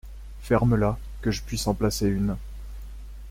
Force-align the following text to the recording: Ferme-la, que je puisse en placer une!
Ferme-la, 0.41 0.97
que 1.21 1.29
je 1.29 1.43
puisse 1.43 1.67
en 1.67 1.75
placer 1.75 2.07
une! 2.07 2.35